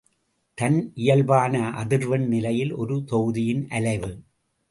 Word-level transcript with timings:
தன் 0.57 0.91
இயல்பான 0.95 1.59
அதிர்வெண் 1.83 2.27
நிலையில் 2.27 2.73
ஒரு 2.73 3.03
தொகுதியின் 3.03 3.67
அலைவு. 3.69 4.11